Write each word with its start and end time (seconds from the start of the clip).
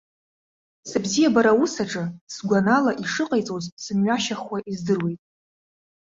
Сыбзиабара 0.89 1.51
аус 1.53 1.73
аҿы, 1.83 2.03
сгәанала, 2.33 2.91
ишыҟаиҵоз 3.03 3.65
сымҩашьахуа 3.83 4.57
издыруеит. 4.71 5.21